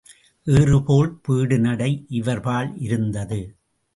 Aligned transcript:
ஏறுபோல் 0.47 1.11
பீடு 1.21 1.59
நடை 1.59 2.05
இவர்பால் 2.09 2.71
இருந்தது. 2.79 3.41